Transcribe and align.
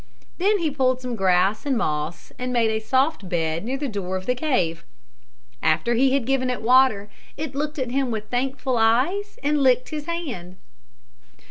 Then 0.39 0.57
he 0.57 0.71
pulled 0.71 0.99
some 0.99 1.15
grass 1.15 1.63
and 1.63 1.77
moss 1.77 2.33
and 2.39 2.51
made 2.51 2.71
a 2.71 2.79
soft 2.79 3.29
bed 3.29 3.63
near 3.63 3.77
the 3.77 3.87
door 3.87 4.17
of 4.17 4.25
the 4.25 4.33
cave. 4.33 4.83
After 5.61 5.93
he 5.93 6.13
had 6.13 6.25
given 6.25 6.49
it 6.49 6.63
water, 6.63 7.07
it 7.37 7.53
looked 7.53 7.77
at 7.77 7.91
him 7.91 8.09
with 8.09 8.27
thankful 8.31 8.77
eyes 8.79 9.37
and 9.43 9.61
licked 9.61 9.89
his 9.89 10.07
hand. 10.07 10.57